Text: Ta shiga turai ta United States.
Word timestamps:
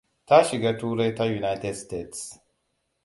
Ta 0.27 0.37
shiga 0.47 0.71
turai 0.79 1.11
ta 1.17 1.25
United 1.41 1.73
States. 1.83 2.19